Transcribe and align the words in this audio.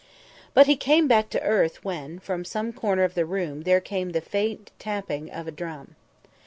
But 0.55 0.65
he 0.65 0.75
came 0.75 1.07
back 1.07 1.29
to 1.29 1.41
earth 1.43 1.85
when 1.85 2.17
from 2.17 2.43
some 2.43 2.73
corner 2.73 3.03
of 3.03 3.13
the 3.13 3.23
room 3.23 3.61
there 3.61 3.79
came 3.79 4.13
the 4.13 4.19
faint 4.21 4.71
tapping 4.79 5.29
of 5.29 5.47
a 5.47 5.51
drum. 5.51 5.95